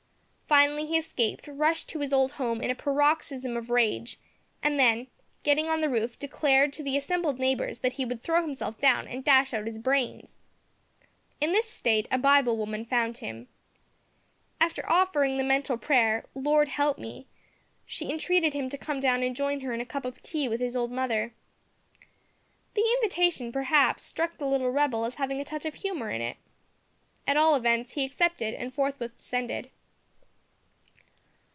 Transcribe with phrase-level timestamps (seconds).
[0.51, 4.19] Finally he escaped, rushed to his old home in a paroxysm of rage,
[4.61, 5.07] and then,
[5.43, 9.07] getting on the roof, declared to the assembled neighbours that he would throw himself down
[9.07, 10.41] and dash out his brains.
[11.39, 13.47] In this state a Bible woman found him.
[14.59, 17.27] After offering the mental prayer, "Lord, help me,"
[17.85, 20.59] she entreated him to come down and join her in a cup of tea with
[20.59, 21.33] his old mother.
[22.73, 26.35] The invitation perhaps struck the little rebel as having a touch of humour in it.
[27.25, 29.69] At all events he accepted it and forthwith descended.